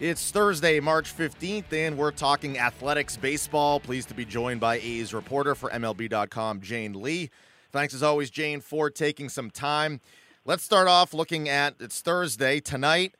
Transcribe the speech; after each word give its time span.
It's 0.00 0.30
Thursday, 0.30 0.78
March 0.78 1.12
15th, 1.16 1.72
and 1.72 1.98
we're 1.98 2.12
talking 2.12 2.56
athletics 2.56 3.16
baseball. 3.16 3.80
Pleased 3.80 4.06
to 4.10 4.14
be 4.14 4.24
joined 4.24 4.60
by 4.60 4.76
A's 4.76 5.12
reporter 5.12 5.56
for 5.56 5.70
MLB.com, 5.70 6.60
Jane 6.60 7.02
Lee. 7.02 7.30
Thanks 7.72 7.92
as 7.94 8.02
always, 8.04 8.30
Jane, 8.30 8.60
for 8.60 8.90
taking 8.90 9.28
some 9.28 9.50
time. 9.50 10.00
Let's 10.44 10.62
start 10.62 10.86
off 10.86 11.12
looking 11.12 11.48
at 11.48 11.74
it's 11.80 12.00
Thursday 12.00 12.60
tonight. 12.60 13.16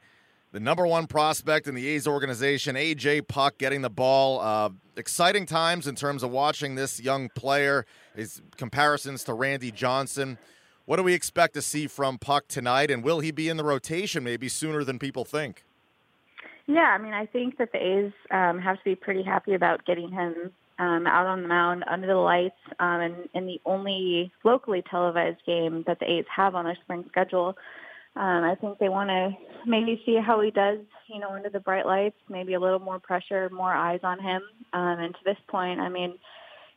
The 0.53 0.61
number 0.61 0.87
one 0.87 1.09
prospect 1.09 1.67
in 1.67 1.75
the 1.75 1.85
A's 1.89 2.07
organization, 2.07 2.77
AJ 2.77 3.27
Puk, 3.27 3.59
getting 3.59 3.83
the 3.83 3.91
ball. 3.91 4.41
Uh, 4.41 4.71
exciting 4.97 5.47
times 5.47 5.89
in 5.89 5.97
terms 5.97 6.23
of 6.23 6.31
watching 6.31 6.77
this 6.77 7.01
young 7.01 7.29
player. 7.31 7.87
His 8.15 8.41
comparisons 8.57 9.25
to 9.25 9.35
Randy 9.35 9.73
Johnson. 9.73 10.39
What 10.85 10.99
do 10.99 11.03
we 11.03 11.15
expect 11.15 11.55
to 11.55 11.63
see 11.63 11.89
from 11.89 12.19
Puk 12.19 12.47
tonight, 12.47 12.89
and 12.89 13.03
will 13.03 13.19
he 13.19 13.33
be 13.33 13.49
in 13.49 13.57
the 13.57 13.65
rotation 13.65 14.23
maybe 14.23 14.49
sooner 14.49 14.85
than 14.85 15.01
people 15.01 15.25
think? 15.25 15.65
Yeah, 16.69 16.95
I 16.95 16.99
mean, 16.99 17.15
I 17.15 17.25
think 17.25 17.57
that 17.57 17.73
the 17.73 17.79
A's 17.79 18.13
um, 18.31 18.61
have 18.61 18.77
to 18.77 18.85
be 18.85 18.95
pretty 18.95 19.23
happy 19.23 19.55
about 19.55 19.87
getting 19.87 20.13
him 20.13 20.53
um, 20.79 21.07
out 21.07 21.27
on 21.27 21.41
the 21.41 21.49
mound 21.49 21.83
under 21.91 22.07
the 22.07 22.15
lights 22.15 22.61
um, 22.79 23.01
and 23.01 23.15
in 23.35 23.47
the 23.47 23.59
only 23.65 24.31
locally 24.45 24.85
televised 24.91 25.39
game 25.47 25.83
that 25.87 25.99
the 25.99 26.05
A's 26.05 26.27
have 26.35 26.55
on 26.55 26.67
their 26.67 26.77
spring 26.85 27.07
schedule. 27.09 27.57
Um, 28.17 28.45
I 28.45 28.55
think 28.61 28.79
they 28.79 28.91
want 28.91 29.09
to 29.09 29.31
maybe 29.67 30.03
see 30.05 30.19
how 30.25 30.43
he 30.43 30.51
does, 30.51 30.81
you 31.07 31.21
know, 31.21 31.31
under 31.31 31.49
the 31.49 31.61
bright 31.61 31.87
lights, 31.87 32.17
maybe 32.29 32.53
a 32.53 32.61
little 32.61 32.81
more 32.81 32.99
pressure, 32.99 33.49
more 33.51 33.73
eyes 33.73 34.01
on 34.03 34.21
him. 34.21 34.43
Um, 34.75 34.99
and 35.01 35.15
to 35.15 35.21
this 35.25 35.39
point, 35.49 35.81
I 35.81 35.89
mean, 35.89 36.19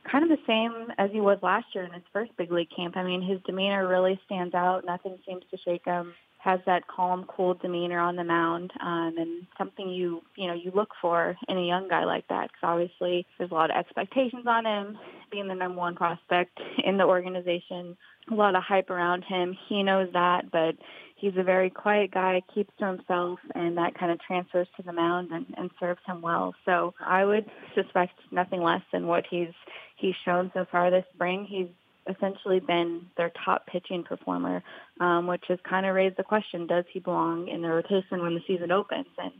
kind 0.09 0.23
of 0.23 0.30
the 0.30 0.44
same 0.47 0.88
as 1.00 1.12
he 1.12 1.19
was 1.19 1.38
last 1.42 1.66
year 1.75 1.84
in 1.84 1.92
his 1.92 2.03
first 2.14 2.31
big 2.38 2.50
league 2.50 2.69
camp. 2.73 2.95
I 2.95 3.03
mean, 3.03 3.22
his 3.22 3.39
demeanor 3.45 3.86
really 3.89 4.17
stands 4.25 4.56
out. 4.56 4.86
Nothing 4.86 5.17
seems 5.28 5.44
to 5.52 5.58
shake 5.58 5.84
him 5.84 6.14
has 6.44 6.59
that 6.66 6.88
calm, 6.88 7.25
cool 7.28 7.53
demeanor 7.53 8.00
on 8.00 8.16
the 8.16 8.23
mound, 8.23 8.72
um, 8.81 9.14
and 9.17 9.47
something 9.58 9.89
you 9.89 10.22
you 10.36 10.47
know 10.47 10.53
you 10.53 10.72
look 10.73 10.89
for 11.02 11.36
in 11.47 11.58
a 11.58 11.66
young 11.66 11.88
guy 11.88 12.03
like 12.03 12.28
that. 12.30 12.50
Because 12.50 12.64
obviously 12.64 13.25
there's 13.38 13.52
a 13.52 13.53
lot 13.53 13.70
of 13.70 13.78
expectations 13.78 14.45
on 14.47 14.66
him, 14.66 14.97
being 15.31 15.47
the 15.47 15.56
number 15.56 15.78
one 15.78 15.95
prospect 15.95 16.59
in 16.84 16.97
the 16.97 17.03
organization. 17.03 17.95
A 18.31 18.36
lot 18.36 18.56
of 18.56 18.64
hype 18.64 18.89
around 18.89 19.23
him. 19.23 19.58
He 19.67 19.84
knows 19.84 20.09
that, 20.14 20.52
but 20.52 20.75
he's 21.16 21.34
a 21.38 21.44
very 21.44 21.69
quiet 21.69 22.12
guy, 22.12 22.42
keeps 22.53 22.72
to 22.80 22.86
himself, 22.88 23.39
and 23.56 23.78
that 23.78 23.97
kind 23.97 24.12
of 24.12 24.19
transfers 24.19 24.67
to 24.78 24.84
the 24.84 24.94
mound 24.94 25.31
and, 25.31 25.45
and 25.58 25.69
serves 25.80 26.02
him 26.06 26.22
well. 26.22 26.53
So 26.66 26.94
I 27.03 27.25
would 27.25 27.45
suspect 27.75 28.14
nothing 28.31 28.62
less 28.62 28.81
than 28.92 29.08
what 29.08 29.25
he's 29.30 29.53
he's 29.95 30.16
shown 30.25 30.52
so 30.53 30.66
far 30.72 30.89
this 30.89 31.06
spring. 31.14 31.45
He's 31.47 31.67
essentially 32.07 32.59
been 32.59 33.06
their 33.17 33.31
top 33.45 33.67
pitching 33.67 34.03
performer, 34.03 34.63
um, 35.00 35.28
which 35.28 35.44
has 35.47 35.59
kind 35.67 35.85
of 35.85 35.95
raised 35.95 36.17
the 36.17 36.23
question, 36.23 36.67
does 36.67 36.85
he 36.91 37.00
belong 37.00 37.47
in 37.47 37.62
the 37.62 37.69
rotation 37.69 38.22
when 38.22 38.34
the 38.34 38.41
season 38.47 38.72
opens? 38.72 39.07
And, 39.17 39.31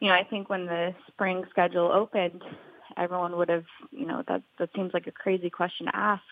you 0.00 0.08
know, 0.08 0.14
I 0.14 0.24
think 0.24 0.48
when 0.48 0.66
the 0.66 0.94
spring 1.08 1.44
schedule 1.50 1.90
opened, 1.92 2.42
everyone 2.96 3.36
would 3.36 3.48
have, 3.48 3.64
you 3.90 4.06
know, 4.06 4.22
that, 4.28 4.42
that 4.58 4.70
seems 4.74 4.92
like 4.92 5.06
a 5.06 5.12
crazy 5.12 5.50
question 5.50 5.86
to 5.86 5.96
ask, 5.96 6.22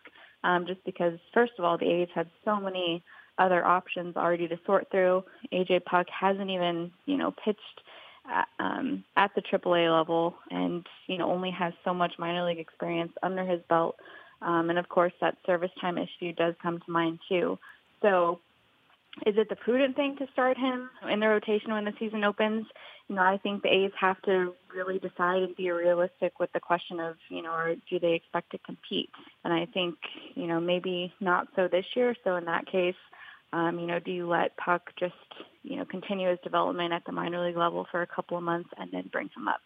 um, 0.45 0.67
just 0.67 0.85
because, 0.85 1.19
first 1.33 1.53
of 1.59 1.65
all, 1.65 1.79
the 1.79 1.91
A's 1.91 2.09
had 2.15 2.29
so 2.45 2.61
many 2.61 3.03
other 3.39 3.65
options 3.65 4.17
already 4.17 4.49
to 4.49 4.59
sort 4.67 4.89
through. 4.91 5.25
AJ 5.53 5.85
Puk 5.85 6.07
hasn't 6.09 6.51
even, 6.51 6.93
you 7.07 7.17
know, 7.17 7.33
pitched 7.45 7.81
at, 8.31 8.49
um, 8.59 9.05
at 9.17 9.35
the 9.35 9.43
AAA 9.43 9.91
level 9.97 10.35
and, 10.51 10.87
you 11.07 11.19
know, 11.19 11.31
only 11.31 11.51
has 11.51 11.73
so 11.85 11.95
much 11.95 12.13
minor 12.19 12.45
league 12.45 12.59
experience 12.59 13.13
under 13.23 13.45
his 13.45 13.61
belt. 13.69 13.97
Um, 14.45 14.71
and 14.71 14.79
of 14.79 14.89
course, 14.89 15.13
that 15.21 15.37
service 15.47 15.71
time 15.81 15.99
issue 15.99 16.33
does 16.33 16.55
come 16.63 16.81
to 16.81 16.91
mind 16.91 17.21
too. 17.29 17.59
So 18.01 18.41
is 19.27 19.35
it 19.37 19.49
the 19.49 19.57
prudent 19.57 19.95
thing 19.95 20.17
to 20.19 20.27
start 20.33 20.57
him 20.57 20.89
in 21.11 21.21
the 21.21 21.29
rotation 21.29 21.73
when 21.73 21.85
the 21.85 21.93
season 21.99 22.25
opens? 22.25 22.67
You 23.09 23.17
know, 23.17 23.23
I 23.23 23.39
think 23.43 23.63
the 23.63 23.69
A's 23.69 23.93
have 24.01 24.21
to 24.23 24.55
really 24.75 24.99
decide 24.99 25.43
and 25.43 25.55
be 25.55 25.71
realistic 25.71 26.41
with 26.41 26.51
the 26.55 26.61
question 26.61 26.99
of, 26.99 27.17
you 27.29 27.43
know, 27.43 27.53
or 27.53 27.75
do 27.91 28.01
they 28.01 28.15
expect 28.15 28.51
to 28.53 28.59
compete? 28.59 29.11
And 29.45 29.53
I 29.53 29.67
think, 29.67 29.97
you 30.35 30.47
know, 30.47 30.61
maybe 30.61 31.13
not 31.21 31.49
so 31.55 31.69
this 31.69 31.85
year. 31.95 32.17
So 32.25 32.37
in 32.37 32.47
that 32.47 32.67
case, 32.67 32.95
um, 33.53 33.79
you 33.79 33.87
know, 33.87 33.99
do 33.99 34.11
you 34.11 34.27
let 34.27 34.57
Puk 34.57 34.81
just, 34.99 35.15
you 35.63 35.77
know, 35.77 35.85
continue 35.85 36.31
his 36.31 36.39
development 36.43 36.95
at 36.95 37.05
the 37.05 37.13
minor 37.13 37.45
league 37.45 37.57
level 37.57 37.87
for 37.91 38.01
a 38.01 38.07
couple 38.07 38.39
of 38.39 38.43
months 38.43 38.71
and 38.79 38.91
then 38.93 39.11
bring 39.13 39.29
him 39.37 39.47
up? 39.47 39.61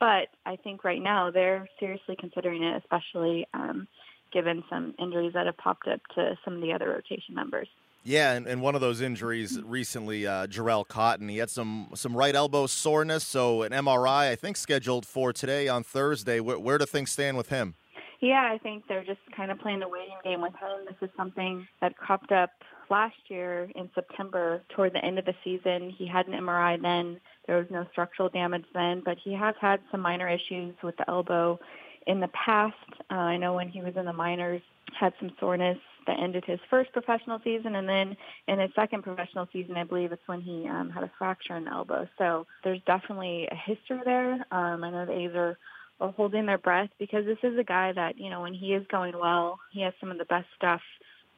But 0.00 0.28
I 0.44 0.56
think 0.56 0.82
right 0.82 1.02
now 1.02 1.30
they're 1.30 1.68
seriously 1.78 2.16
considering 2.18 2.64
it, 2.64 2.82
especially 2.82 3.46
um, 3.54 3.86
given 4.32 4.64
some 4.68 4.94
injuries 4.98 5.32
that 5.34 5.46
have 5.46 5.56
popped 5.56 5.88
up 5.88 6.00
to 6.14 6.38
some 6.44 6.54
of 6.54 6.60
the 6.60 6.72
other 6.72 6.88
rotation 6.88 7.34
members. 7.34 7.68
Yeah, 8.04 8.32
and, 8.32 8.46
and 8.46 8.62
one 8.62 8.74
of 8.74 8.80
those 8.80 9.00
injuries 9.00 9.60
recently, 9.62 10.26
uh, 10.26 10.46
Jharel 10.46 10.86
Cotton, 10.86 11.28
he 11.28 11.38
had 11.38 11.50
some 11.50 11.88
some 11.94 12.16
right 12.16 12.34
elbow 12.34 12.66
soreness, 12.66 13.24
so 13.24 13.62
an 13.62 13.72
MRI 13.72 14.30
I 14.30 14.36
think 14.36 14.56
scheduled 14.56 15.04
for 15.04 15.32
today 15.32 15.68
on 15.68 15.82
Thursday. 15.82 16.40
Where, 16.40 16.58
where 16.58 16.78
do 16.78 16.86
things 16.86 17.10
stand 17.10 17.36
with 17.36 17.48
him? 17.48 17.74
Yeah, 18.20 18.50
I 18.52 18.58
think 18.58 18.84
they're 18.88 19.04
just 19.04 19.20
kind 19.36 19.50
of 19.50 19.58
playing 19.60 19.80
the 19.80 19.88
waiting 19.88 20.16
game 20.24 20.40
with 20.40 20.54
him. 20.54 20.86
This 20.86 21.08
is 21.08 21.14
something 21.16 21.68
that 21.80 21.96
cropped 21.96 22.32
up 22.32 22.50
last 22.90 23.16
year 23.28 23.70
in 23.76 23.88
September 23.94 24.62
toward 24.74 24.92
the 24.92 25.04
end 25.04 25.18
of 25.18 25.24
the 25.24 25.34
season. 25.44 25.90
He 25.90 26.06
had 26.06 26.26
an 26.26 26.32
MRI 26.32 26.80
then. 26.80 27.20
There 27.46 27.58
was 27.58 27.66
no 27.70 27.86
structural 27.92 28.28
damage 28.28 28.64
then, 28.74 29.02
but 29.04 29.18
he 29.22 29.34
has 29.34 29.54
had 29.60 29.80
some 29.90 30.00
minor 30.00 30.28
issues 30.28 30.74
with 30.82 30.96
the 30.96 31.08
elbow 31.08 31.60
in 32.06 32.20
the 32.20 32.28
past, 32.28 32.74
uh, 33.10 33.14
I 33.14 33.36
know 33.36 33.54
when 33.54 33.68
he 33.68 33.80
was 33.80 33.96
in 33.96 34.04
the 34.04 34.12
minors, 34.12 34.62
had 34.98 35.12
some 35.18 35.30
soreness 35.40 35.78
that 36.06 36.18
ended 36.18 36.44
his 36.46 36.58
first 36.70 36.92
professional 36.92 37.38
season, 37.44 37.76
and 37.76 37.88
then 37.88 38.16
in 38.48 38.58
his 38.58 38.70
second 38.74 39.02
professional 39.02 39.46
season, 39.52 39.76
I 39.76 39.84
believe 39.84 40.12
it's 40.12 40.26
when 40.26 40.40
he 40.40 40.66
um, 40.68 40.90
had 40.90 41.04
a 41.04 41.10
fracture 41.18 41.56
in 41.56 41.64
the 41.64 41.72
elbow. 41.72 42.08
So 42.16 42.46
there's 42.64 42.80
definitely 42.86 43.48
a 43.50 43.54
history 43.54 44.00
there. 44.04 44.34
Um, 44.50 44.84
I 44.84 44.90
know 44.90 45.06
the 45.06 45.12
A's 45.12 45.34
are, 45.34 45.58
are 46.00 46.12
holding 46.12 46.46
their 46.46 46.58
breath 46.58 46.88
because 46.98 47.24
this 47.26 47.38
is 47.42 47.58
a 47.58 47.64
guy 47.64 47.92
that 47.92 48.18
you 48.18 48.30
know 48.30 48.40
when 48.40 48.54
he 48.54 48.74
is 48.74 48.86
going 48.90 49.18
well, 49.18 49.58
he 49.72 49.82
has 49.82 49.92
some 50.00 50.10
of 50.10 50.18
the 50.18 50.24
best 50.24 50.46
stuff 50.56 50.80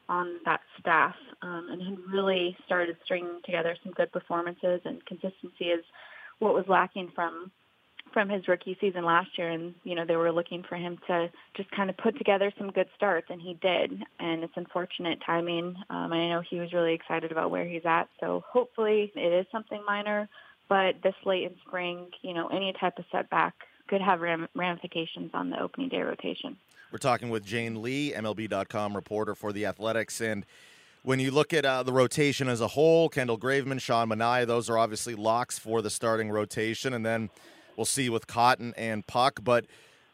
on 0.07 0.37
that 0.45 0.61
staff, 0.79 1.15
um, 1.41 1.67
and 1.71 1.81
he 1.81 1.97
really 2.11 2.55
started 2.65 2.97
stringing 3.03 3.39
together 3.45 3.75
some 3.83 3.93
good 3.93 4.11
performances 4.11 4.81
and 4.85 5.05
consistency 5.05 5.65
is 5.65 5.83
what 6.39 6.53
was 6.53 6.65
lacking 6.67 7.11
from 7.13 7.51
from 8.13 8.29
his 8.29 8.47
rookie 8.47 8.77
season 8.79 9.05
last 9.05 9.37
year 9.37 9.49
and 9.49 9.73
you 9.83 9.95
know 9.95 10.05
they 10.05 10.15
were 10.15 10.31
looking 10.31 10.63
for 10.63 10.75
him 10.75 10.97
to 11.07 11.29
just 11.55 11.69
kind 11.71 11.89
of 11.89 11.97
put 11.97 12.17
together 12.17 12.51
some 12.57 12.71
good 12.71 12.87
starts 12.95 13.27
and 13.29 13.41
he 13.41 13.53
did. 13.55 14.03
And 14.19 14.43
it's 14.43 14.53
unfortunate 14.55 15.19
timing. 15.25 15.75
Um, 15.89 16.13
i 16.13 16.29
know 16.29 16.41
he 16.47 16.59
was 16.59 16.73
really 16.73 16.93
excited 16.93 17.31
about 17.31 17.51
where 17.51 17.65
he's 17.65 17.85
at. 17.85 18.09
So 18.19 18.43
hopefully 18.47 19.11
it 19.15 19.33
is 19.33 19.45
something 19.51 19.83
minor 19.85 20.29
but 20.69 20.95
this 21.03 21.15
late 21.25 21.43
in 21.43 21.55
spring 21.67 22.07
you 22.21 22.33
know 22.33 22.47
any 22.47 22.73
type 22.79 22.97
of 22.97 23.05
setback 23.11 23.53
could 23.87 24.01
have 24.01 24.21
ram- 24.21 24.47
ramifications 24.55 25.31
on 25.33 25.49
the 25.49 25.59
opening 25.59 25.89
day 25.89 26.01
rotation. 26.01 26.57
We're 26.91 26.97
talking 26.97 27.29
with 27.29 27.45
jane 27.45 27.81
lee 27.81 28.13
mlb.com 28.15 28.95
reporter 28.95 29.35
for 29.35 29.53
the 29.53 29.65
athletics. 29.65 30.21
And 30.21 30.45
when 31.03 31.19
you 31.19 31.31
look 31.31 31.53
at 31.53 31.65
uh, 31.65 31.83
the 31.83 31.93
rotation 31.93 32.47
as 32.47 32.61
a 32.61 32.67
whole, 32.67 33.09
Kendall 33.09 33.37
Graveman, 33.37 33.81
Sean 33.81 34.09
Manaea, 34.09 34.45
those 34.45 34.69
are 34.69 34.77
obviously 34.77 35.15
locks 35.15 35.57
for 35.57 35.81
the 35.81 35.89
starting 35.89 36.29
rotation. 36.29 36.93
And 36.93 37.05
then 37.05 37.29
We'll 37.81 37.87
see 37.87 38.11
with 38.11 38.27
Cotton 38.27 38.75
and 38.77 39.07
Puk, 39.07 39.39
but 39.43 39.65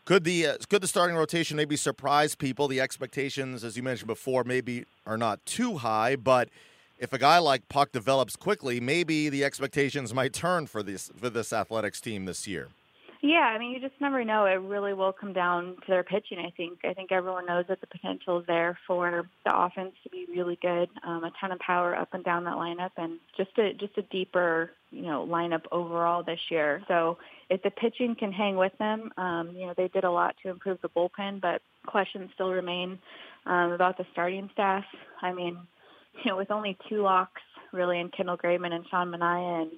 could 0.05 0.23
the 0.23 0.47
uh, 0.47 0.57
could 0.69 0.81
the 0.81 0.87
starting 0.87 1.17
rotation 1.17 1.57
maybe 1.57 1.75
surprise 1.75 2.33
people? 2.33 2.69
The 2.69 2.79
expectations, 2.79 3.61
as 3.61 3.75
you 3.75 3.83
mentioned 3.83 4.07
before, 4.07 4.45
maybe 4.45 4.85
are 5.05 5.17
not 5.17 5.45
too 5.45 5.75
high, 5.79 6.15
but 6.15 6.47
if 6.97 7.11
a 7.11 7.17
guy 7.17 7.39
like 7.39 7.67
Puk 7.67 7.91
develops 7.91 8.37
quickly, 8.37 8.79
maybe 8.79 9.27
the 9.27 9.43
expectations 9.43 10.13
might 10.13 10.31
turn 10.31 10.65
for 10.67 10.81
this 10.81 11.11
for 11.19 11.29
this 11.29 11.51
athletics 11.51 11.99
team 11.99 12.23
this 12.23 12.47
year. 12.47 12.69
Yeah, 13.21 13.51
I 13.53 13.57
mean, 13.57 13.71
you 13.71 13.79
just 13.79 13.99
never 13.99 14.23
know. 14.23 14.45
It 14.45 14.61
really 14.61 14.93
will 14.93 15.11
come 15.11 15.33
down 15.33 15.75
to 15.75 15.87
their 15.87 16.03
pitching. 16.03 16.37
I 16.37 16.51
think. 16.55 16.79
I 16.83 16.93
think 16.93 17.11
everyone 17.11 17.47
knows 17.47 17.65
that 17.67 17.81
the 17.81 17.87
potential 17.87 18.39
is 18.39 18.45
there 18.45 18.77
for 18.85 19.27
the 19.43 19.57
offense 19.57 19.93
to 20.03 20.09
be 20.09 20.27
really 20.29 20.57
good. 20.61 20.89
Um, 21.03 21.23
a 21.23 21.31
ton 21.39 21.51
of 21.51 21.59
power 21.59 21.95
up 21.95 22.13
and 22.13 22.23
down 22.23 22.43
that 22.43 22.55
lineup, 22.55 22.91
and 22.97 23.19
just 23.35 23.57
a 23.57 23.73
just 23.73 23.97
a 23.97 24.03
deeper, 24.03 24.71
you 24.91 25.03
know, 25.03 25.27
lineup 25.27 25.63
overall 25.71 26.23
this 26.23 26.39
year. 26.51 26.83
So 26.87 27.17
if 27.49 27.63
the 27.63 27.71
pitching 27.71 28.15
can 28.15 28.31
hang 28.31 28.55
with 28.55 28.73
them, 28.77 29.11
um, 29.17 29.51
you 29.55 29.65
know, 29.65 29.73
they 29.75 29.87
did 29.87 30.03
a 30.03 30.11
lot 30.11 30.35
to 30.43 30.49
improve 30.49 30.79
the 30.81 30.89
bullpen, 30.89 31.41
but 31.41 31.61
questions 31.87 32.29
still 32.35 32.51
remain 32.51 32.99
um, 33.47 33.71
about 33.71 33.97
the 33.97 34.05
starting 34.11 34.49
staff. 34.53 34.83
I 35.21 35.33
mean, 35.33 35.57
you 36.23 36.31
know, 36.31 36.37
with 36.37 36.51
only 36.51 36.77
two 36.87 37.01
locks 37.01 37.41
really 37.73 37.99
in 37.99 38.09
Kendall 38.09 38.37
Graveman 38.37 38.73
and 38.73 38.85
Sean 38.89 39.11
Manaea 39.11 39.63
and 39.63 39.71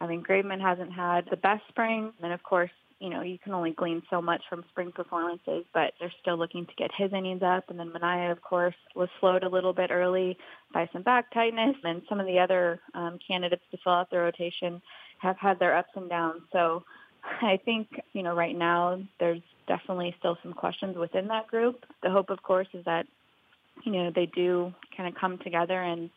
I 0.00 0.06
mean, 0.06 0.22
Graveman 0.22 0.60
hasn't 0.60 0.92
had 0.92 1.26
the 1.30 1.36
best 1.36 1.62
spring, 1.68 2.12
and 2.22 2.32
of 2.32 2.42
course, 2.42 2.70
you 3.00 3.10
know, 3.10 3.20
you 3.20 3.38
can 3.38 3.52
only 3.52 3.72
glean 3.72 4.02
so 4.08 4.22
much 4.22 4.42
from 4.48 4.64
spring 4.70 4.90
performances, 4.90 5.64
but 5.74 5.92
they're 6.00 6.12
still 6.20 6.38
looking 6.38 6.64
to 6.64 6.74
get 6.76 6.90
his 6.96 7.12
innings 7.12 7.42
up. 7.42 7.68
And 7.68 7.78
then 7.78 7.90
Manaea, 7.90 8.32
of 8.32 8.40
course, 8.40 8.74
was 8.94 9.08
slowed 9.20 9.42
a 9.42 9.48
little 9.48 9.74
bit 9.74 9.90
early 9.90 10.38
by 10.72 10.88
some 10.92 11.02
back 11.02 11.32
tightness, 11.32 11.76
and 11.84 12.02
some 12.08 12.20
of 12.20 12.26
the 12.26 12.38
other 12.38 12.80
um, 12.94 13.18
candidates 13.26 13.62
to 13.70 13.78
fill 13.84 13.92
out 13.92 14.10
the 14.10 14.18
rotation 14.18 14.80
have 15.18 15.36
had 15.38 15.58
their 15.58 15.76
ups 15.76 15.90
and 15.94 16.08
downs. 16.08 16.42
So 16.52 16.84
I 17.42 17.58
think, 17.64 17.88
you 18.12 18.22
know, 18.22 18.34
right 18.34 18.56
now 18.56 19.00
there's 19.20 19.42
definitely 19.68 20.14
still 20.18 20.38
some 20.42 20.52
questions 20.52 20.96
within 20.96 21.26
that 21.28 21.48
group. 21.48 21.84
The 22.02 22.10
hope, 22.10 22.30
of 22.30 22.42
course, 22.42 22.68
is 22.72 22.84
that, 22.86 23.06
you 23.84 23.92
know, 23.92 24.10
they 24.14 24.26
do 24.26 24.72
kind 24.96 25.08
of 25.08 25.20
come 25.20 25.38
together 25.38 25.82
and 25.82 26.08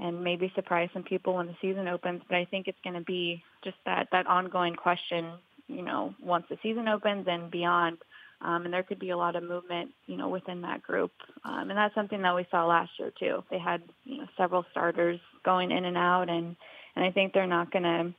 and 0.00 0.22
maybe 0.22 0.52
surprise 0.54 0.88
some 0.92 1.02
people 1.02 1.34
when 1.34 1.46
the 1.46 1.56
season 1.60 1.88
opens. 1.88 2.22
But 2.28 2.36
I 2.36 2.44
think 2.44 2.68
it's 2.68 2.78
going 2.84 2.94
to 2.94 3.02
be 3.02 3.42
just 3.64 3.76
that 3.86 4.08
that 4.12 4.26
ongoing 4.26 4.74
question, 4.74 5.32
you 5.68 5.82
know, 5.82 6.14
once 6.22 6.44
the 6.48 6.58
season 6.62 6.88
opens 6.88 7.26
and 7.28 7.50
beyond. 7.50 7.98
Um, 8.42 8.64
and 8.64 8.72
there 8.72 8.82
could 8.82 8.98
be 8.98 9.10
a 9.10 9.16
lot 9.18 9.36
of 9.36 9.42
movement, 9.42 9.90
you 10.06 10.16
know, 10.16 10.30
within 10.30 10.62
that 10.62 10.82
group. 10.82 11.10
Um, 11.44 11.68
and 11.68 11.76
that's 11.76 11.94
something 11.94 12.22
that 12.22 12.34
we 12.34 12.46
saw 12.50 12.64
last 12.66 12.90
year 12.98 13.12
too. 13.18 13.44
They 13.50 13.58
had, 13.58 13.82
you 14.04 14.18
know, 14.18 14.26
several 14.38 14.64
starters 14.70 15.20
going 15.44 15.70
in 15.70 15.84
and 15.84 15.96
out, 15.96 16.30
and 16.30 16.56
and 16.96 17.04
I 17.04 17.10
think 17.10 17.32
they're 17.32 17.46
not 17.46 17.70
going 17.70 17.82
to 17.82 18.14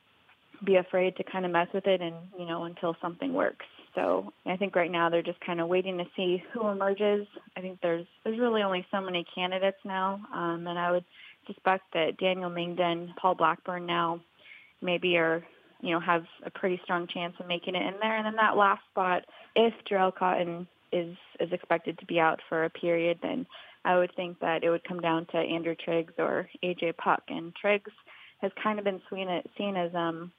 be 0.64 0.76
afraid 0.76 1.16
to 1.18 1.24
kind 1.24 1.46
of 1.46 1.52
mess 1.52 1.68
with 1.74 1.88
it, 1.88 2.02
and 2.02 2.16
you 2.38 2.46
know, 2.46 2.66
until 2.66 2.96
something 3.02 3.34
works. 3.34 3.66
So 3.96 4.32
I 4.46 4.58
think 4.58 4.76
right 4.76 4.92
now 4.92 5.10
they're 5.10 5.22
just 5.22 5.42
kind 5.42 5.60
of 5.60 5.68
waiting 5.68 5.98
to 5.98 6.06
see 6.16 6.44
who 6.54 6.68
emerges. 6.68 7.28
I 7.58 7.62
think 7.62 7.80
there's 7.82 8.06
there's 8.24 8.40
really 8.40 8.62
only 8.62 8.86
so 8.92 9.02
many 9.02 9.26
candidates 9.36 9.80
now, 9.84 10.22
um, 10.34 10.68
and 10.68 10.78
I 10.78 10.92
would 10.92 11.06
suspect 11.48 11.86
that 11.94 12.18
Daniel 12.18 12.50
Mengden, 12.50 13.16
Paul 13.16 13.36
Blackburn 13.36 13.86
now 13.86 14.22
maybe 14.82 15.18
are, 15.18 15.44
you 15.82 15.92
know, 15.92 16.00
have 16.00 16.26
a 16.46 16.50
pretty 16.50 16.80
strong 16.84 17.08
chance 17.08 17.34
of 17.40 17.48
making 17.48 17.76
it 17.76 17.86
in 17.86 18.00
there. 18.02 18.18
And 18.18 18.26
then 18.26 18.36
that 18.36 18.58
last 18.58 18.82
spot, 18.92 19.24
if 19.56 19.74
Jharel 19.90 20.16
Cotton 20.16 20.68
is 20.92 21.16
is 21.40 21.52
expected 21.52 21.98
to 22.00 22.06
be 22.06 22.20
out 22.20 22.40
for 22.50 22.66
a 22.66 22.70
period, 22.70 23.20
then 23.22 23.46
I 23.86 23.98
would 23.98 24.14
think 24.16 24.40
that 24.40 24.64
it 24.64 24.70
would 24.70 24.84
come 24.84 25.00
down 25.00 25.26
to 25.28 25.38
Andrew 25.38 25.76
Triggs 25.76 26.14
or 26.18 26.50
AJ 26.64 26.98
Puk. 26.98 27.24
And 27.30 27.54
Triggs 27.56 27.92
has 28.42 28.52
kind 28.62 28.80
of 28.80 28.86
been 28.86 29.02
seen 29.10 29.76
as 29.76 29.96
um 29.96 30.32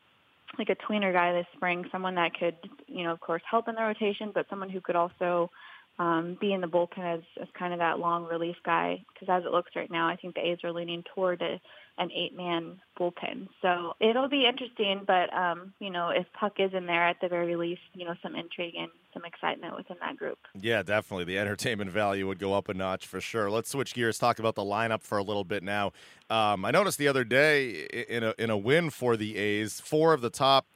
like 0.58 0.68
a 0.68 0.76
tweener 0.76 1.12
guy 1.12 1.32
this 1.32 1.46
spring, 1.56 1.84
someone 1.90 2.14
that 2.16 2.38
could, 2.38 2.56
you 2.86 3.04
know, 3.04 3.12
of 3.12 3.20
course 3.20 3.42
help 3.50 3.68
in 3.68 3.74
the 3.74 3.82
rotation, 3.82 4.32
but 4.34 4.46
someone 4.50 4.68
who 4.68 4.80
could 4.80 4.96
also 4.96 5.50
um, 5.98 6.36
be 6.40 6.52
in 6.52 6.60
the 6.60 6.66
bullpen 6.66 7.18
as, 7.18 7.22
as 7.40 7.48
kind 7.58 7.72
of 7.72 7.78
that 7.78 7.98
long 7.98 8.24
relief 8.24 8.56
guy. 8.64 9.04
Because 9.12 9.28
as 9.28 9.44
it 9.44 9.52
looks 9.52 9.72
right 9.76 9.90
now, 9.90 10.08
I 10.08 10.16
think 10.16 10.34
the 10.34 10.40
A's 10.40 10.58
are 10.64 10.72
leaning 10.72 11.04
toward 11.14 11.42
a, 11.42 11.60
an 11.98 12.10
eight-man 12.10 12.80
bullpen. 12.98 13.48
So 13.60 13.94
it'll 14.00 14.28
be 14.28 14.46
interesting. 14.46 15.02
But 15.06 15.32
um, 15.34 15.74
you 15.78 15.90
know, 15.90 16.08
if 16.08 16.26
Puk 16.38 16.54
is 16.58 16.72
in 16.74 16.86
there, 16.86 17.06
at 17.06 17.16
the 17.20 17.28
very 17.28 17.56
least, 17.56 17.82
you 17.94 18.04
know, 18.04 18.14
some 18.22 18.34
intrigue 18.34 18.74
and 18.78 18.90
some 19.12 19.24
excitement 19.24 19.76
within 19.76 19.98
that 20.00 20.16
group. 20.16 20.38
Yeah, 20.58 20.82
definitely. 20.82 21.24
The 21.24 21.38
entertainment 21.38 21.90
value 21.90 22.26
would 22.26 22.38
go 22.38 22.54
up 22.54 22.68
a 22.68 22.74
notch 22.74 23.06
for 23.06 23.20
sure. 23.20 23.50
Let's 23.50 23.70
switch 23.70 23.94
gears. 23.94 24.18
Talk 24.18 24.38
about 24.38 24.54
the 24.54 24.62
lineup 24.62 25.02
for 25.02 25.18
a 25.18 25.22
little 25.22 25.44
bit 25.44 25.62
now. 25.62 25.92
Um, 26.30 26.64
I 26.64 26.70
noticed 26.70 26.96
the 26.98 27.08
other 27.08 27.24
day 27.24 27.86
in 28.08 28.24
a 28.24 28.34
in 28.38 28.48
a 28.48 28.56
win 28.56 28.88
for 28.88 29.16
the 29.16 29.36
A's, 29.36 29.80
four 29.80 30.14
of 30.14 30.22
the 30.22 30.30
top 30.30 30.66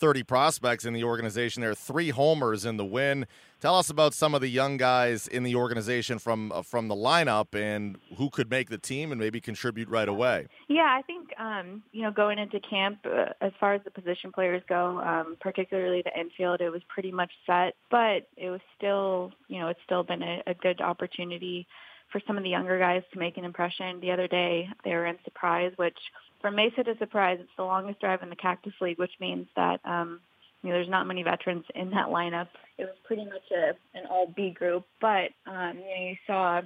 30 0.00 0.22
prospects 0.22 0.86
in 0.86 0.94
the 0.94 1.04
organization. 1.04 1.60
There 1.60 1.70
are 1.70 1.74
three 1.74 2.08
homers 2.08 2.64
in 2.64 2.78
the 2.78 2.84
win. 2.84 3.26
Tell 3.60 3.76
us 3.76 3.90
about 3.90 4.14
some 4.14 4.34
of 4.34 4.40
the 4.40 4.48
young 4.48 4.78
guys 4.78 5.28
in 5.28 5.42
the 5.42 5.54
organization 5.54 6.18
from 6.18 6.50
uh, 6.50 6.62
from 6.62 6.88
the 6.88 6.94
lineup 6.94 7.54
and 7.54 7.98
who 8.16 8.30
could 8.30 8.50
make 8.50 8.70
the 8.70 8.78
team 8.78 9.12
and 9.12 9.20
maybe 9.20 9.38
contribute 9.38 9.88
right 9.90 10.08
away. 10.08 10.46
Yeah, 10.68 10.96
I 10.98 11.02
think 11.02 11.28
um, 11.38 11.82
you 11.92 12.02
know 12.02 12.10
going 12.10 12.38
into 12.38 12.58
camp, 12.60 13.00
uh, 13.04 13.34
as 13.42 13.52
far 13.60 13.74
as 13.74 13.82
the 13.84 13.90
position 13.90 14.32
players 14.32 14.62
go, 14.66 14.98
um, 15.00 15.36
particularly 15.40 16.02
the 16.02 16.18
infield, 16.18 16.62
it 16.62 16.70
was 16.70 16.80
pretty 16.88 17.12
much 17.12 17.32
set, 17.46 17.74
but 17.90 18.28
it 18.38 18.48
was 18.48 18.60
still 18.78 19.32
you 19.48 19.60
know 19.60 19.68
it's 19.68 19.80
still 19.84 20.04
been 20.04 20.22
a, 20.22 20.42
a 20.46 20.54
good 20.54 20.80
opportunity 20.80 21.66
for 22.12 22.20
some 22.26 22.36
of 22.36 22.42
the 22.42 22.50
younger 22.50 22.78
guys 22.78 23.02
to 23.12 23.18
make 23.18 23.36
an 23.36 23.44
impression. 23.44 24.00
The 24.00 24.10
other 24.10 24.28
day, 24.28 24.68
they 24.84 24.90
were 24.92 25.06
in 25.06 25.16
Surprise, 25.24 25.72
which 25.76 25.98
from 26.40 26.56
Mesa 26.56 26.82
to 26.84 26.96
Surprise, 26.98 27.38
it's 27.40 27.50
the 27.56 27.64
longest 27.64 28.00
drive 28.00 28.22
in 28.22 28.30
the 28.30 28.36
Cactus 28.36 28.72
League, 28.80 28.98
which 28.98 29.12
means 29.20 29.46
that 29.56 29.80
um, 29.84 30.20
you 30.62 30.70
know 30.70 30.76
there's 30.76 30.88
not 30.88 31.06
many 31.06 31.22
veterans 31.22 31.64
in 31.74 31.90
that 31.90 32.08
lineup. 32.08 32.48
It 32.78 32.84
was 32.84 32.96
pretty 33.04 33.24
much 33.24 33.50
a, 33.52 33.98
an 33.98 34.06
all 34.10 34.26
B 34.34 34.50
group, 34.50 34.84
but 35.00 35.30
um, 35.46 35.78
you 35.78 35.84
know 35.84 36.08
you 36.10 36.16
saw 36.26 36.62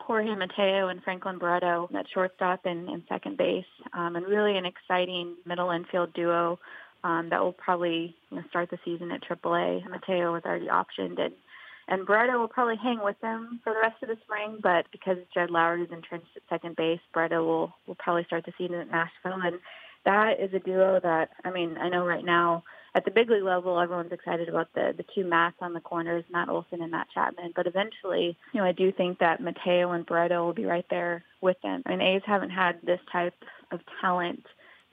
Jorge 0.00 0.34
Mateo 0.34 0.88
and 0.88 1.02
Franklin 1.02 1.38
Barreto 1.38 1.88
at 1.96 2.06
shortstop 2.12 2.60
and, 2.64 2.88
and 2.88 3.02
second 3.08 3.36
base, 3.36 3.64
um, 3.92 4.16
and 4.16 4.26
really 4.26 4.56
an 4.56 4.64
exciting 4.66 5.36
middle 5.44 5.70
infield 5.70 6.12
duo 6.14 6.58
um, 7.04 7.28
that 7.30 7.40
will 7.40 7.52
probably 7.52 8.14
you 8.30 8.36
know, 8.36 8.42
start 8.50 8.70
the 8.70 8.78
season 8.84 9.10
at 9.10 9.22
AAA. 9.22 9.88
Mateo 9.88 10.32
was 10.32 10.42
already 10.44 10.66
optioned, 10.66 11.20
and 11.20 11.34
and 11.88 12.06
Barreto 12.06 12.38
will 12.38 12.48
probably 12.48 12.76
hang 12.76 13.02
with 13.02 13.18
them 13.20 13.60
for 13.64 13.72
the 13.72 13.80
rest 13.80 14.02
of 14.02 14.08
the 14.08 14.18
spring, 14.22 14.58
but 14.62 14.86
because 14.92 15.16
Jed 15.32 15.48
Lowrie 15.48 15.84
is 15.84 15.90
entrenched 15.90 16.36
at 16.36 16.42
second 16.48 16.76
base, 16.76 17.00
Barreto 17.14 17.44
will, 17.44 17.74
will 17.86 17.94
probably 17.94 18.24
start 18.24 18.44
the 18.44 18.52
season 18.58 18.76
at 18.76 18.90
Nashville. 18.90 19.40
And 19.42 19.58
that 20.04 20.38
is 20.38 20.52
a 20.52 20.58
duo 20.58 21.00
that, 21.02 21.30
I 21.44 21.50
mean, 21.50 21.78
I 21.78 21.88
know 21.88 22.04
right 22.04 22.24
now 22.24 22.62
at 22.94 23.04
the 23.04 23.10
big 23.10 23.30
league 23.30 23.42
level, 23.42 23.78
everyone's 23.80 24.12
excited 24.12 24.48
about 24.48 24.68
the, 24.74 24.92
the 24.96 25.04
two 25.14 25.24
Matts 25.24 25.56
on 25.60 25.72
the 25.72 25.80
corners, 25.80 26.24
Matt 26.30 26.48
Olson 26.48 26.82
and 26.82 26.90
Matt 26.90 27.08
Chapman. 27.14 27.52
But 27.56 27.66
eventually, 27.66 28.36
you 28.52 28.60
know, 28.60 28.66
I 28.66 28.72
do 28.72 28.92
think 28.92 29.18
that 29.20 29.40
Mateo 29.40 29.92
and 29.92 30.04
Barreto 30.04 30.44
will 30.44 30.54
be 30.54 30.64
right 30.66 30.86
there 30.90 31.24
with 31.40 31.56
them. 31.62 31.82
I 31.86 31.90
mean, 31.90 32.02
A's 32.02 32.22
haven't 32.26 32.50
had 32.50 32.80
this 32.82 33.00
type 33.10 33.34
of 33.70 33.80
talent 34.00 34.44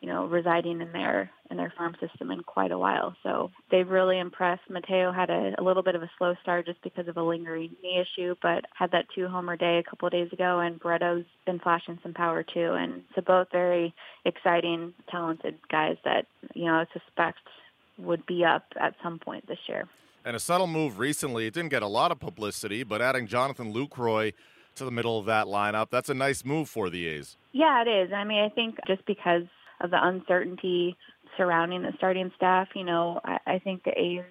you 0.02 0.10
know, 0.10 0.26
residing 0.26 0.82
in 0.82 0.92
their 0.92 1.32
in 1.50 1.58
their 1.58 1.74
farm 1.78 1.96
system 2.00 2.32
in 2.32 2.42
quite 2.42 2.72
a 2.72 2.78
while. 2.78 3.16
So 3.24 3.52
they've 3.72 3.88
really 3.88 4.20
impressed. 4.20 4.64
Mateo 4.70 5.12
had 5.12 5.30
a, 5.30 5.54
a 5.58 5.64
little 5.64 5.84
bit 5.84 5.96
of 5.96 6.02
a 6.02 6.10
slow 6.18 6.34
start 6.42 6.66
just 6.66 6.82
because 6.84 7.08
of 7.08 7.18
a 7.18 7.24
lingering 7.24 7.76
knee 7.84 8.02
issue, 8.02 8.36
but 8.42 8.66
had 8.78 8.92
that 8.92 9.06
two 9.14 9.28
homer 9.28 9.56
day 9.56 9.78
a 9.78 9.90
couple 9.90 10.08
of 10.08 10.12
days 10.12 10.32
ago, 10.34 10.60
and 10.60 10.80
Barreto's 10.80 11.26
been 11.46 11.60
flashing 11.60 12.00
some 12.04 12.14
power 12.14 12.44
too. 12.44 12.74
And 12.74 13.04
so 13.14 13.22
both 13.22 13.48
very 13.52 13.94
exciting, 14.26 14.94
talented 15.10 15.58
guys 15.72 15.98
that 16.04 16.26
you 16.54 16.66
know 16.66 16.74
I 16.74 16.86
suspect 16.94 17.40
would 17.98 18.26
be 18.26 18.44
up 18.44 18.66
at 18.80 18.96
some 19.02 19.20
point 19.20 19.48
this 19.48 19.60
year. 19.68 19.88
And 20.26 20.36
a 20.36 20.40
subtle 20.40 20.68
move 20.68 20.98
recently. 20.98 21.46
It 21.46 21.54
didn't 21.54 21.70
get 21.70 21.84
a 21.84 21.88
lot 21.88 22.12
of 22.12 22.20
publicity, 22.20 22.84
but 22.84 23.02
adding 23.02 23.28
Jonathan 23.28 23.74
Lucroy 23.74 24.34
to 24.76 24.84
the 24.84 24.92
middle 24.92 25.18
of 25.20 25.26
that 25.26 25.46
lineup, 25.46 25.90
that's 25.90 26.10
a 26.10 26.14
nice 26.14 26.44
move 26.44 26.68
for 26.68 26.90
the 26.90 27.08
A's. 27.08 27.38
Yeah, 27.52 27.84
it 27.86 27.88
is. 27.88 28.12
I 28.12 28.24
mean, 28.24 28.44
I 28.44 28.50
think 28.50 28.78
just 28.88 29.06
because 29.06 29.44
of 29.82 29.92
the 29.92 30.08
uncertainty 30.08 30.98
surrounding 31.38 31.82
the 31.82 31.94
starting 31.98 32.32
staff. 32.36 32.70
You 32.76 32.84
know, 32.84 33.20
I, 33.24 33.38
I 33.46 33.60
think 33.60 33.84
the 33.84 34.00
A's 34.00 34.24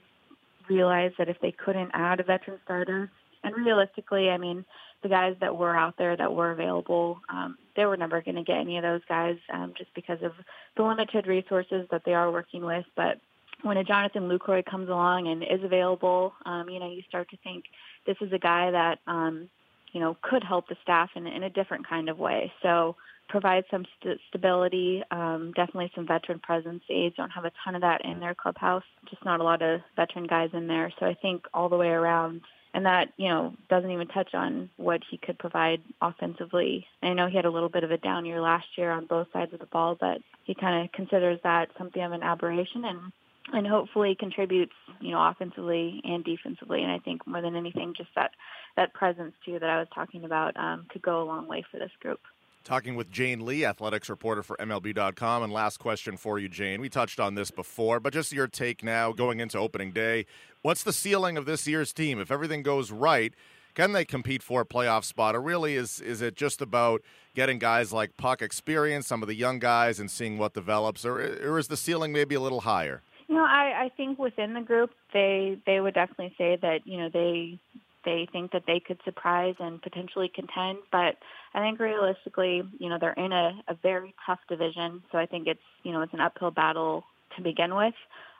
realized 0.68 1.16
that 1.18 1.28
if 1.28 1.36
they 1.40 1.52
couldn't 1.52 1.90
add 1.92 2.20
a 2.20 2.24
veteran 2.24 2.58
starter, 2.64 3.10
and 3.42 3.54
realistically, 3.56 4.30
I 4.30 4.38
mean, 4.38 4.64
the 5.02 5.08
guys 5.10 5.36
that 5.40 5.54
were 5.54 5.76
out 5.76 5.96
there 5.98 6.16
that 6.16 6.32
were 6.32 6.50
available, 6.50 7.20
um, 7.28 7.58
they 7.76 7.84
were 7.84 7.96
never 7.96 8.22
going 8.22 8.36
to 8.36 8.42
get 8.42 8.56
any 8.56 8.78
of 8.78 8.82
those 8.82 9.02
guys 9.06 9.36
um, 9.52 9.74
just 9.76 9.92
because 9.94 10.22
of 10.22 10.32
the 10.76 10.82
limited 10.82 11.26
resources 11.26 11.86
that 11.90 12.02
they 12.06 12.14
are 12.14 12.32
working 12.32 12.64
with. 12.64 12.86
But 12.96 13.18
when 13.62 13.76
a 13.76 13.84
Jonathan 13.84 14.28
Lucroy 14.30 14.64
comes 14.64 14.88
along 14.88 15.28
and 15.28 15.42
is 15.42 15.62
available, 15.62 16.32
um, 16.46 16.70
you 16.70 16.80
know, 16.80 16.90
you 16.90 17.02
start 17.06 17.28
to 17.30 17.36
think 17.44 17.64
this 18.06 18.16
is 18.22 18.32
a 18.32 18.38
guy 18.38 18.70
that, 18.70 18.98
um, 19.06 19.50
you 19.94 20.00
know, 20.00 20.16
could 20.20 20.44
help 20.44 20.68
the 20.68 20.76
staff 20.82 21.08
in, 21.14 21.26
in 21.26 21.44
a 21.44 21.50
different 21.50 21.88
kind 21.88 22.10
of 22.10 22.18
way. 22.18 22.52
So 22.62 22.96
provide 23.28 23.64
some 23.70 23.86
st- 24.00 24.20
stability, 24.28 25.02
um, 25.10 25.52
definitely 25.56 25.90
some 25.94 26.06
veteran 26.06 26.40
presence. 26.40 26.82
A's 26.90 27.14
don't 27.16 27.30
have 27.30 27.46
a 27.46 27.52
ton 27.64 27.74
of 27.74 27.80
that 27.80 28.04
in 28.04 28.20
their 28.20 28.34
clubhouse, 28.34 28.82
just 29.08 29.24
not 29.24 29.40
a 29.40 29.44
lot 29.44 29.62
of 29.62 29.80
veteran 29.96 30.26
guys 30.26 30.50
in 30.52 30.66
there. 30.66 30.92
So 30.98 31.06
I 31.06 31.14
think 31.14 31.46
all 31.54 31.70
the 31.70 31.76
way 31.76 31.88
around, 31.88 32.42
and 32.74 32.84
that, 32.86 33.12
you 33.16 33.28
know, 33.28 33.54
doesn't 33.70 33.90
even 33.90 34.08
touch 34.08 34.34
on 34.34 34.68
what 34.76 35.00
he 35.08 35.16
could 35.16 35.38
provide 35.38 35.80
offensively. 36.02 36.84
I 37.02 37.14
know 37.14 37.28
he 37.28 37.36
had 37.36 37.44
a 37.44 37.50
little 37.50 37.68
bit 37.68 37.84
of 37.84 37.92
a 37.92 37.98
down 37.98 38.26
year 38.26 38.40
last 38.40 38.66
year 38.76 38.90
on 38.90 39.06
both 39.06 39.28
sides 39.32 39.54
of 39.54 39.60
the 39.60 39.66
ball, 39.66 39.96
but 39.98 40.18
he 40.42 40.54
kind 40.54 40.84
of 40.84 40.92
considers 40.92 41.38
that 41.44 41.68
something 41.78 42.02
of 42.02 42.12
an 42.12 42.24
aberration 42.24 42.84
and 42.84 43.12
and 43.52 43.66
hopefully 43.66 44.16
contributes, 44.18 44.72
you 45.00 45.10
know, 45.10 45.26
offensively 45.28 46.00
and 46.04 46.24
defensively. 46.24 46.82
And 46.82 46.90
I 46.90 46.98
think 46.98 47.26
more 47.26 47.42
than 47.42 47.56
anything, 47.56 47.94
just 47.96 48.10
that 48.16 48.30
that 48.76 48.94
presence 48.94 49.34
too 49.44 49.58
that 49.58 49.68
I 49.68 49.78
was 49.78 49.88
talking 49.94 50.24
about 50.24 50.56
um, 50.56 50.86
could 50.88 51.02
go 51.02 51.22
a 51.22 51.24
long 51.24 51.46
way 51.46 51.64
for 51.70 51.78
this 51.78 51.90
group. 52.00 52.20
Talking 52.64 52.94
with 52.94 53.10
Jane 53.10 53.44
Lee, 53.44 53.66
athletics 53.66 54.08
reporter 54.08 54.42
for 54.42 54.56
MLB.com. 54.56 55.42
And 55.42 55.52
last 55.52 55.78
question 55.78 56.16
for 56.16 56.38
you, 56.38 56.48
Jane. 56.48 56.80
We 56.80 56.88
touched 56.88 57.20
on 57.20 57.34
this 57.34 57.50
before, 57.50 58.00
but 58.00 58.14
just 58.14 58.32
your 58.32 58.46
take 58.46 58.82
now 58.82 59.12
going 59.12 59.40
into 59.40 59.58
opening 59.58 59.92
day. 59.92 60.24
What's 60.62 60.82
the 60.82 60.92
ceiling 60.94 61.36
of 61.36 61.44
this 61.44 61.66
year's 61.68 61.92
team? 61.92 62.18
If 62.18 62.30
everything 62.30 62.62
goes 62.62 62.90
right, 62.90 63.34
can 63.74 63.92
they 63.92 64.06
compete 64.06 64.42
for 64.42 64.62
a 64.62 64.64
playoff 64.64 65.04
spot? 65.04 65.36
Or 65.36 65.42
really 65.42 65.74
is 65.74 66.00
is 66.00 66.22
it 66.22 66.36
just 66.36 66.62
about 66.62 67.02
getting 67.34 67.58
guys 67.58 67.92
like 67.92 68.16
Puk 68.16 68.40
experience, 68.40 69.06
some 69.06 69.20
of 69.20 69.28
the 69.28 69.34
young 69.34 69.58
guys, 69.58 70.00
and 70.00 70.10
seeing 70.10 70.38
what 70.38 70.54
develops? 70.54 71.04
Or, 71.04 71.20
or 71.20 71.58
is 71.58 71.68
the 71.68 71.76
ceiling 71.76 72.12
maybe 72.12 72.34
a 72.34 72.40
little 72.40 72.62
higher? 72.62 73.02
You 73.28 73.36
know, 73.36 73.44
I, 73.44 73.84
I 73.84 73.90
think 73.96 74.18
within 74.18 74.54
the 74.54 74.60
group 74.60 74.90
they 75.12 75.58
they 75.66 75.80
would 75.80 75.94
definitely 75.94 76.34
say 76.36 76.58
that, 76.60 76.86
you 76.86 76.98
know, 76.98 77.08
they 77.12 77.58
they 78.04 78.28
think 78.32 78.52
that 78.52 78.64
they 78.66 78.80
could 78.80 79.00
surprise 79.04 79.54
and 79.58 79.80
potentially 79.80 80.30
contend. 80.34 80.78
But 80.92 81.16
I 81.54 81.60
think 81.60 81.80
realistically, 81.80 82.62
you 82.78 82.88
know, 82.88 82.98
they're 83.00 83.12
in 83.12 83.32
a, 83.32 83.62
a 83.68 83.74
very 83.82 84.14
tough 84.26 84.40
division. 84.48 85.02
So 85.10 85.18
I 85.18 85.26
think 85.26 85.46
it's, 85.46 85.60
you 85.82 85.92
know, 85.92 86.02
it's 86.02 86.12
an 86.12 86.20
uphill 86.20 86.50
battle 86.50 87.04
to 87.36 87.42
begin 87.42 87.74
with. 87.74 87.94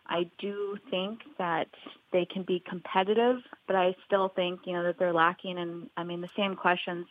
I 0.06 0.28
do 0.38 0.76
think 0.90 1.20
that 1.38 1.68
they 2.12 2.26
can 2.26 2.42
be 2.42 2.62
competitive, 2.68 3.38
but 3.66 3.74
I 3.74 3.96
still 4.06 4.28
think, 4.28 4.60
you 4.66 4.74
know, 4.74 4.82
that 4.84 4.98
they're 4.98 5.14
lacking. 5.14 5.58
And 5.58 5.88
I 5.96 6.04
mean, 6.04 6.20
the 6.20 6.28
same 6.36 6.56
questions 6.56 7.06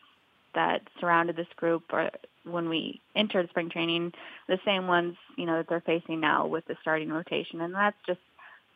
that 0.55 0.81
surrounded 0.99 1.35
this 1.35 1.47
group 1.55 1.83
or 1.91 2.09
when 2.45 2.67
we 2.69 3.01
entered 3.15 3.49
spring 3.49 3.69
training, 3.69 4.11
the 4.47 4.59
same 4.65 4.87
ones, 4.87 5.15
you 5.37 5.45
know, 5.45 5.57
that 5.57 5.69
they're 5.69 5.81
facing 5.81 6.19
now 6.19 6.45
with 6.45 6.65
the 6.65 6.75
starting 6.81 7.09
rotation. 7.09 7.61
And 7.61 7.73
that's 7.73 7.97
just 8.05 8.19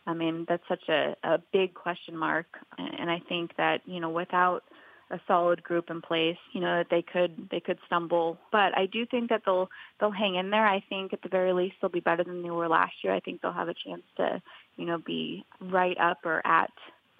I 0.08 0.14
mean, 0.14 0.46
that's 0.48 0.64
such 0.70 0.88
a, 0.88 1.16
a 1.24 1.38
big 1.52 1.74
question 1.74 2.16
mark. 2.18 2.46
And 2.78 3.12
I 3.12 3.22
think 3.28 3.52
that, 3.58 3.82
you 3.86 4.00
know, 4.00 4.10
without 4.10 4.64
a 5.12 5.20
solid 5.28 5.62
group 5.64 5.90
in 5.90 6.02
place, 6.02 6.38
you 6.54 6.62
know, 6.62 6.78
that 6.78 6.88
they 6.90 7.02
could 7.02 7.50
they 7.52 7.60
could 7.60 7.78
stumble. 7.86 8.38
But 8.52 8.78
I 8.78 8.86
do 8.86 9.06
think 9.06 9.30
that 9.30 9.44
they'll 9.46 9.70
they'll 10.00 10.12
hang 10.12 10.36
in 10.36 10.50
there. 10.50 10.66
I 10.66 10.84
think 10.90 11.14
at 11.14 11.22
the 11.22 11.30
very 11.30 11.54
least 11.54 11.76
they'll 11.82 11.90
be 11.90 12.00
better 12.00 12.24
than 12.24 12.42
they 12.42 12.50
were 12.50 12.70
last 12.70 12.94
year. 13.04 13.14
I 13.14 13.20
think 13.20 13.42
they'll 13.42 13.52
have 13.52 13.70
a 13.70 13.74
chance 13.74 14.04
to, 14.18 14.42
you 14.78 14.86
know, 14.86 14.98
be 14.98 15.46
right 15.60 15.98
up 15.98 16.20
or 16.26 16.46
at 16.46 16.72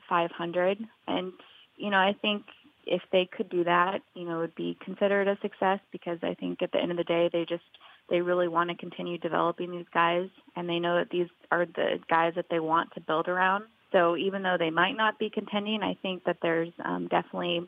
500. 0.10 0.80
And 1.08 1.34
you 1.76 1.90
know, 1.90 1.98
I 1.98 2.16
think 2.22 2.44
if 2.88 3.02
they 3.12 3.26
could 3.26 3.50
do 3.50 3.64
that, 3.64 4.02
you 4.16 4.26
know, 4.26 4.38
it 4.38 4.42
would 4.42 4.56
be 4.56 4.78
considered 4.84 5.28
a 5.28 5.38
success 5.42 5.80
because 5.92 6.20
I 6.24 6.34
think 6.34 6.62
at 6.62 6.72
the 6.72 6.80
end 6.80 6.92
of 6.92 6.98
the 6.98 7.04
day 7.04 7.30
they 7.32 7.46
just 7.48 7.64
they 8.10 8.22
really 8.22 8.48
want 8.48 8.70
to 8.70 8.76
continue 8.76 9.18
developing 9.18 9.72
these 9.72 9.86
guys 9.94 10.30
and 10.56 10.68
they 10.68 10.80
know 10.80 10.96
that 10.96 11.10
these 11.10 11.28
are 11.52 11.66
the 11.66 12.00
guys 12.10 12.34
that 12.36 12.46
they 12.50 12.60
want 12.60 12.94
to 12.94 13.02
build 13.02 13.28
around. 13.28 13.66
So 13.92 14.16
even 14.18 14.44
though 14.44 14.58
they 14.58 14.70
might 14.70 14.96
not 14.96 15.20
be 15.20 15.30
contending, 15.30 15.84
I 15.84 15.98
think 16.02 16.24
that 16.24 16.38
there's 16.42 16.72
um, 16.84 17.08
definitely 17.10 17.68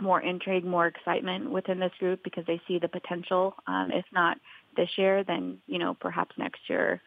more 0.00 0.20
intrigue, 0.20 0.64
more 0.64 0.86
excitement 0.86 1.50
within 1.50 1.78
this 1.78 1.92
group 1.98 2.22
because 2.24 2.44
they 2.46 2.60
see 2.66 2.78
the 2.78 2.88
potential. 2.88 3.54
Um, 3.66 3.90
if 3.92 4.04
not 4.12 4.38
this 4.76 4.88
year, 4.96 5.24
then 5.24 5.58
you 5.66 5.78
know 5.78 5.94
perhaps 5.94 6.36
next 6.38 6.60
year, 6.68 7.00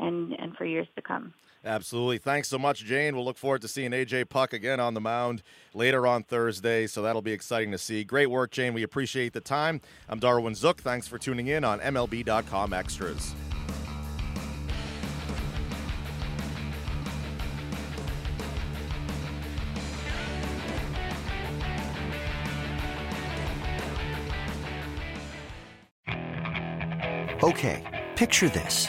and 0.00 0.32
and 0.32 0.56
for 0.56 0.64
years 0.64 0.88
to 0.96 1.02
come. 1.02 1.32
Absolutely. 1.64 2.16
Thanks 2.16 2.48
so 2.48 2.58
much, 2.58 2.84
Jane. 2.84 3.14
We'll 3.14 3.24
look 3.24 3.36
forward 3.36 3.60
to 3.62 3.68
seeing 3.68 3.90
AJ 3.90 4.30
Puk 4.30 4.54
again 4.54 4.80
on 4.80 4.94
the 4.94 5.00
mound 5.00 5.42
later 5.74 6.06
on 6.06 6.22
Thursday, 6.22 6.86
so 6.86 7.02
that'll 7.02 7.20
be 7.20 7.32
exciting 7.32 7.70
to 7.72 7.78
see. 7.78 8.02
Great 8.02 8.30
work, 8.30 8.50
Jane. 8.50 8.72
We 8.72 8.82
appreciate 8.82 9.34
the 9.34 9.42
time. 9.42 9.82
I'm 10.08 10.18
Darwin 10.18 10.54
Zook. 10.54 10.80
Thanks 10.80 11.06
for 11.06 11.18
tuning 11.18 11.48
in 11.48 11.64
on 11.64 11.80
MLB.com 11.80 12.72
Extras. 12.72 13.34
Okay, 27.42 27.82
picture 28.16 28.50
this. 28.50 28.88